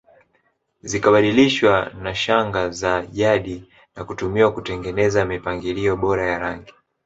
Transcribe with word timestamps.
Zikabadilishwa 0.81 1.91
na 2.03 2.15
shanga 2.15 2.69
za 2.69 3.05
jadi 3.11 3.69
na 3.95 4.03
kutumiwa 4.05 4.51
kutengeneza 4.53 5.25
mipangilio 5.25 5.97
bora 5.97 6.25
ya 6.25 6.39
rangi 6.39 6.73